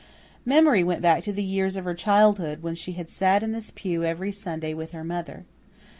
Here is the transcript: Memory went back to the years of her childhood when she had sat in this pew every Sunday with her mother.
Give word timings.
Memory 0.45 0.83
went 0.83 1.03
back 1.03 1.21
to 1.21 1.31
the 1.31 1.43
years 1.43 1.75
of 1.77 1.85
her 1.85 1.93
childhood 1.93 2.63
when 2.63 2.73
she 2.73 2.93
had 2.93 3.07
sat 3.07 3.43
in 3.43 3.51
this 3.51 3.69
pew 3.69 4.03
every 4.03 4.31
Sunday 4.31 4.73
with 4.73 4.93
her 4.93 5.03
mother. 5.03 5.45